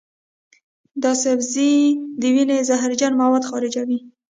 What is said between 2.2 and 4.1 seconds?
د وینې زهرجن مواد خارجوي.